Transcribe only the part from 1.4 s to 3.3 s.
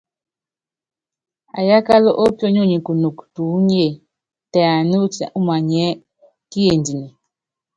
Ayábál ópíónyonyi kunɔk